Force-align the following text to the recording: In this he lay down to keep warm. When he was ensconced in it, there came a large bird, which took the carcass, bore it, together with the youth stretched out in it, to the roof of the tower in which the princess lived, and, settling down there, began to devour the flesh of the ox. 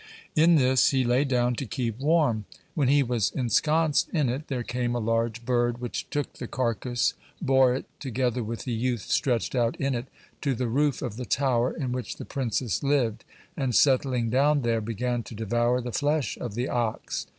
In 0.35 0.55
this 0.55 0.89
he 0.89 1.03
lay 1.03 1.23
down 1.25 1.53
to 1.57 1.65
keep 1.67 1.99
warm. 1.99 2.45
When 2.73 2.87
he 2.87 3.03
was 3.03 3.29
ensconced 3.35 4.09
in 4.09 4.29
it, 4.29 4.47
there 4.47 4.63
came 4.63 4.95
a 4.95 4.99
large 4.99 5.45
bird, 5.45 5.77
which 5.79 6.09
took 6.09 6.33
the 6.33 6.47
carcass, 6.47 7.13
bore 7.39 7.75
it, 7.75 7.85
together 7.99 8.41
with 8.43 8.63
the 8.63 8.71
youth 8.71 9.01
stretched 9.01 9.53
out 9.53 9.75
in 9.79 9.93
it, 9.93 10.07
to 10.41 10.55
the 10.55 10.67
roof 10.69 11.03
of 11.03 11.17
the 11.17 11.25
tower 11.25 11.71
in 11.71 11.91
which 11.91 12.15
the 12.15 12.25
princess 12.25 12.81
lived, 12.81 13.25
and, 13.55 13.75
settling 13.75 14.31
down 14.31 14.63
there, 14.63 14.81
began 14.81 15.21
to 15.21 15.35
devour 15.35 15.79
the 15.81 15.91
flesh 15.91 16.35
of 16.35 16.55
the 16.55 16.67
ox. 16.67 17.27